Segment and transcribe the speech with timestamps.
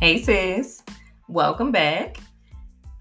[0.00, 0.82] Hey, sis.
[1.28, 2.16] Welcome back.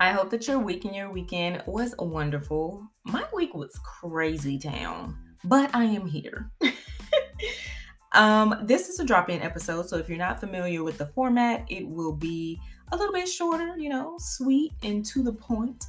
[0.01, 2.85] I hope that your week and your weekend was wonderful.
[3.05, 6.51] My week was crazy town, but I am here.
[8.11, 11.63] um, this is a drop in episode, so if you're not familiar with the format,
[11.69, 12.59] it will be
[12.91, 15.85] a little bit shorter, you know, sweet and to the point.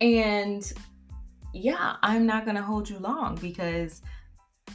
[0.00, 0.72] And
[1.52, 4.00] yeah, I'm not going to hold you long because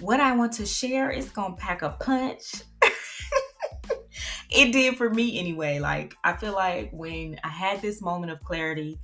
[0.01, 2.61] what I want to share is going to pack a punch
[4.51, 5.79] it did for me anyway.
[5.79, 8.97] Like, I feel like when I had this moment of clarity,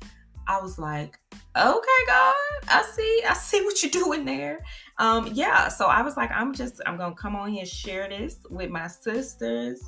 [0.48, 1.18] I was like,
[1.56, 2.34] okay, God,
[2.68, 4.64] I see, I see what you're doing there.
[4.98, 8.10] Um, yeah, so I was like, I'm just, I'm gonna come on here and share
[8.10, 9.82] this with my sisters.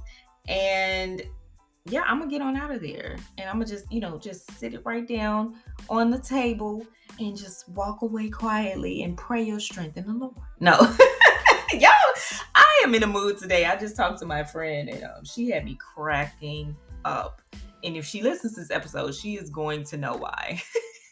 [0.47, 1.23] And
[1.85, 3.17] yeah, I'm gonna get on out of there.
[3.37, 5.55] And I'm gonna just, you know, just sit it right down
[5.89, 6.85] on the table
[7.19, 10.35] and just walk away quietly and pray your strength in the Lord.
[10.59, 10.77] No.
[11.73, 11.89] Yo,
[12.75, 13.65] I am in a mood today.
[13.65, 17.41] I just talked to my friend and um, she had me cracking up.
[17.83, 20.61] And if she listens to this episode, she is going to know why.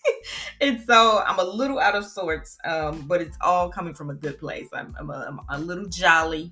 [0.62, 4.14] and so I'm a little out of sorts, um, but it's all coming from a
[4.14, 4.68] good place.
[4.74, 6.52] I'm, I'm, a, I'm a little jolly,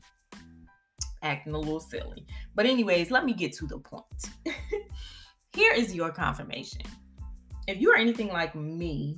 [1.24, 2.26] acting a little silly.
[2.56, 4.06] But, anyways, let me get to the point.
[5.54, 6.84] Here is your confirmation.
[7.68, 9.18] If you are anything like me,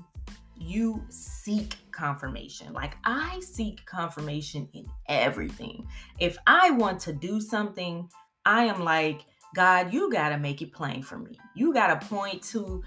[0.58, 2.74] you seek confirmation.
[2.74, 5.88] Like I seek confirmation in everything.
[6.20, 8.10] If I want to do something,
[8.46, 9.22] I am like,
[9.56, 11.38] God, you got to make it plain for me.
[11.56, 12.84] You got to point to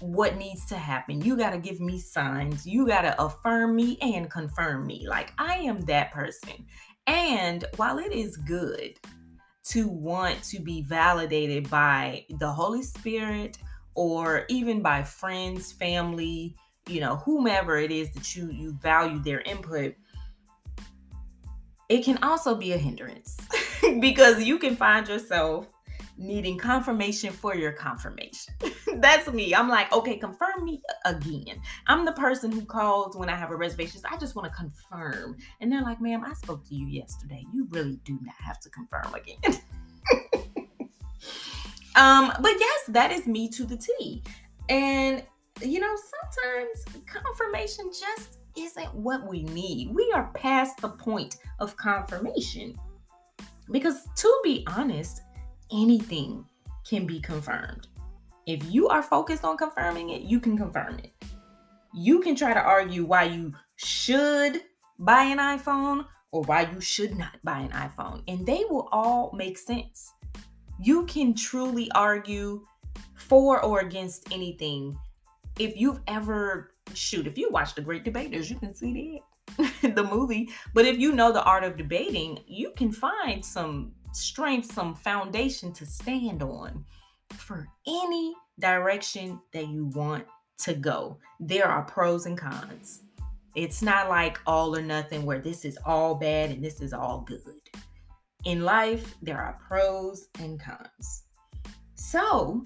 [0.00, 1.20] what needs to happen.
[1.22, 2.66] You got to give me signs.
[2.66, 5.06] You got to affirm me and confirm me.
[5.08, 6.66] Like I am that person.
[7.06, 8.98] And while it is good
[9.64, 13.58] to want to be validated by the Holy Spirit
[13.94, 16.54] or even by friends, family,
[16.88, 19.94] you know whomever it is that you you value their input
[21.88, 23.36] it can also be a hindrance
[24.00, 25.68] because you can find yourself
[26.16, 28.54] needing confirmation for your confirmation.
[28.96, 29.54] That's me.
[29.54, 31.60] I'm like, okay, confirm me again.
[31.86, 34.00] I'm the person who calls when I have a reservation.
[34.10, 35.36] I just want to confirm.
[35.60, 37.44] And they're like, ma'am, I spoke to you yesterday.
[37.52, 39.38] You really do not have to confirm again.
[41.96, 44.22] um, but yes, that is me to the T.
[44.68, 45.22] And
[45.64, 49.94] you know, sometimes confirmation just isn't what we need.
[49.94, 52.78] We are past the point of confirmation.
[53.70, 55.22] Because to be honest,
[55.72, 56.44] anything
[56.88, 57.86] can be confirmed.
[58.46, 61.12] If you are focused on confirming it, you can confirm it.
[61.94, 64.62] You can try to argue why you should
[64.98, 69.32] buy an iPhone or why you should not buy an iPhone, and they will all
[69.34, 70.12] make sense.
[70.80, 72.66] You can truly argue
[73.14, 74.96] for or against anything
[75.58, 79.20] if you've ever shoot, if you watch The Great Debaters, you can see
[79.52, 80.50] that the movie.
[80.74, 85.72] But if you know the art of debating, you can find some strength, some foundation
[85.74, 86.84] to stand on
[87.36, 90.24] for any direction that you want
[90.58, 91.18] to go.
[91.40, 93.02] There are pros and cons.
[93.54, 97.20] It's not like all or nothing where this is all bad and this is all
[97.20, 97.42] good.
[98.44, 101.24] In life, there are pros and cons.
[101.94, 102.64] So,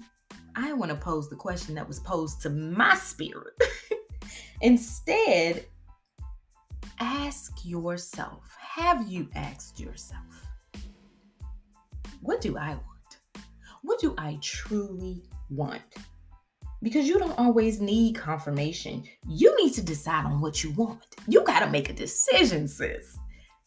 [0.59, 3.53] I want to pose the question that was posed to my spirit.
[4.61, 5.65] Instead,
[6.99, 10.47] ask yourself have you asked yourself,
[12.21, 13.17] what do I want?
[13.83, 15.81] What do I truly want?
[16.81, 19.03] Because you don't always need confirmation.
[19.27, 21.03] You need to decide on what you want.
[21.27, 23.17] You got to make a decision, sis.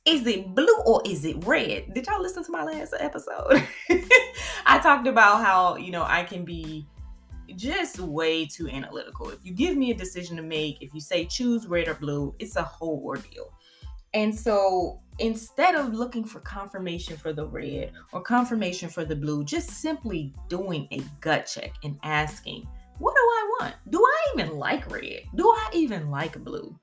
[0.07, 1.93] Is it blue or is it red?
[1.93, 3.67] Did y'all listen to my last episode?
[4.67, 6.87] I talked about how, you know, I can be
[7.55, 9.29] just way too analytical.
[9.29, 12.35] If you give me a decision to make, if you say choose red or blue,
[12.39, 13.53] it's a whole ordeal.
[14.15, 19.45] And so instead of looking for confirmation for the red or confirmation for the blue,
[19.45, 22.67] just simply doing a gut check and asking,
[22.99, 23.75] what do I want?
[23.91, 25.25] Do I even like red?
[25.35, 26.75] Do I even like blue?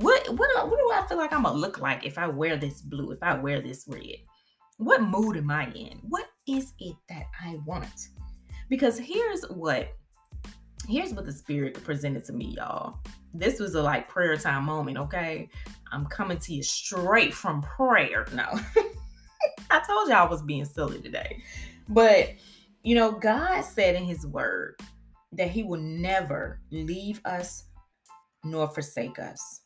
[0.00, 2.56] What what uh, what do I feel like I'm gonna look like if I wear
[2.56, 4.16] this blue, if I wear this red?
[4.78, 5.98] What mood am I in?
[6.08, 8.08] What is it that I want?
[8.70, 9.88] Because here's what
[10.88, 12.98] here's what the spirit presented to me, y'all.
[13.34, 15.50] This was a like prayer time moment, okay?
[15.92, 18.26] I'm coming to you straight from prayer.
[18.32, 18.46] No.
[19.70, 21.42] I told y'all I was being silly today.
[21.90, 22.30] But
[22.82, 24.80] you know, God said in his word
[25.32, 27.64] that he will never leave us
[28.44, 29.60] nor forsake us.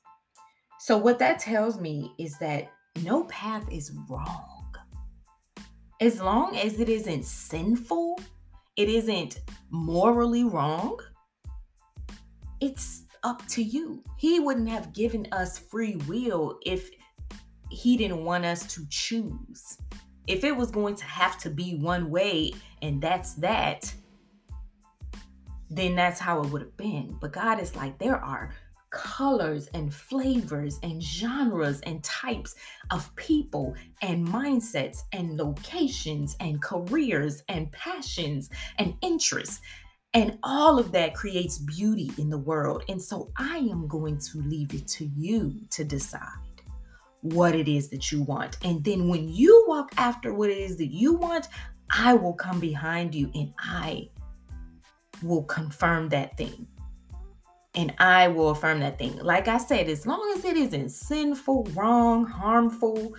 [0.87, 2.71] So, what that tells me is that
[3.03, 4.77] no path is wrong.
[5.99, 8.21] As long as it isn't sinful,
[8.77, 9.41] it isn't
[9.71, 11.01] morally wrong,
[12.61, 14.05] it's up to you.
[14.19, 16.91] He wouldn't have given us free will if
[17.71, 19.79] he didn't want us to choose.
[20.27, 22.53] If it was going to have to be one way
[22.83, 23.91] and that's that,
[25.71, 27.17] then that's how it would have been.
[27.23, 28.55] But God is like, there are
[28.95, 32.55] colors and flavors and genres and types
[32.93, 38.49] of people and mindsets and locations and careers and passions
[38.79, 39.61] and interests.
[40.15, 42.85] And all of that creates beauty in the world.
[42.89, 46.23] And so I am going to leave it to you to decide
[47.21, 48.59] what it is that you want.
[48.63, 51.49] And then when you walk after what it is that you want,
[51.91, 54.09] I will come behind you and I
[55.23, 56.69] will confirm that thing
[57.75, 59.17] and I will affirm that thing.
[59.19, 63.15] Like I said, as long as it isn't sinful, wrong, harmful,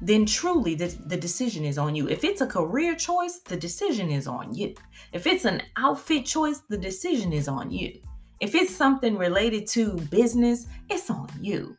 [0.00, 2.08] then truly the, the decision is on you.
[2.08, 4.74] If it's a career choice, the decision is on you.
[5.12, 8.00] If it's an outfit choice, the decision is on you.
[8.40, 11.76] If it's something related to business, it's on you.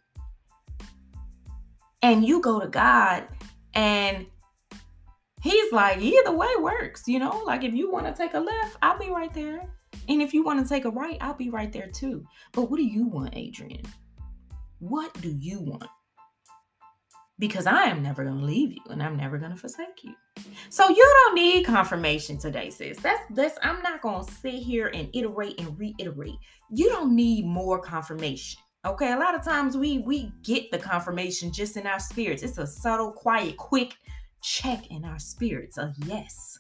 [2.01, 3.27] And you go to God
[3.73, 4.25] and
[5.41, 7.43] He's like, either way works, you know?
[7.45, 9.67] Like if you want to take a left, I'll be right there.
[10.09, 12.25] And if you want to take a right, I'll be right there too.
[12.51, 13.83] But what do you want, Adrian?
[14.79, 15.89] What do you want?
[17.39, 20.13] Because I am never going to leave you and I'm never going to forsake you.
[20.69, 22.99] So you don't need confirmation today, sis.
[22.99, 26.35] That's that's I'm not going to sit here and iterate and reiterate.
[26.69, 28.59] You don't need more confirmation.
[28.85, 29.13] Okay?
[29.13, 32.43] A lot of times we we get the confirmation just in our spirits.
[32.43, 33.95] It's a subtle, quiet, quick
[34.41, 35.77] check in our spirits.
[35.77, 36.59] A yes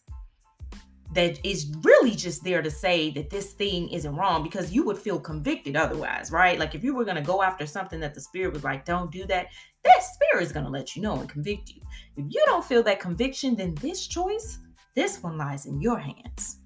[1.13, 4.97] that is really just there to say that this thing isn't wrong because you would
[4.97, 6.59] feel convicted otherwise, right?
[6.59, 9.11] Like if you were going to go after something that the spirit was like, don't
[9.11, 9.47] do that,
[9.83, 11.81] that spirit is going to let you know and convict you.
[12.17, 14.59] If you don't feel that conviction, then this choice,
[14.95, 16.59] this one lies in your hands.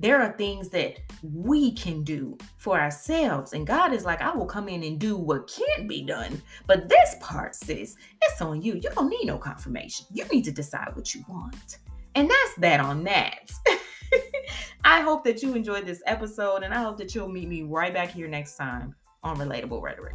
[0.00, 3.52] There are things that we can do for ourselves.
[3.52, 6.42] And God is like, I will come in and do what can't be done.
[6.66, 8.74] But this part, sis, it's on you.
[8.74, 10.06] You don't need no confirmation.
[10.12, 11.78] You need to decide what you want.
[12.14, 13.50] And that's that on that.
[14.84, 17.92] I hope that you enjoyed this episode, and I hope that you'll meet me right
[17.92, 20.14] back here next time on Relatable Rhetoric.